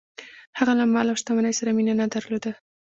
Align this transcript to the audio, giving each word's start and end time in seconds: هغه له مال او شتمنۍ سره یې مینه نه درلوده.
هغه 0.57 0.73
له 0.79 0.85
مال 0.93 1.07
او 1.11 1.19
شتمنۍ 1.21 1.53
سره 1.59 1.69
یې 1.71 1.75
مینه 1.77 1.93
نه 2.01 2.05
درلوده. 2.13 2.51